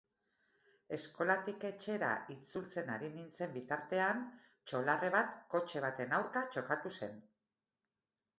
[0.95, 7.23] Eskolatik etxera hitzultzen ari nintzen bitartean txolarre bat kotxe baten aurka txokatu zen.